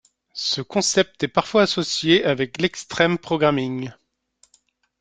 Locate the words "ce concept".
0.33-1.21